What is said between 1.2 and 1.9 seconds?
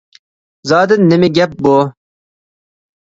گەپ بۇ؟!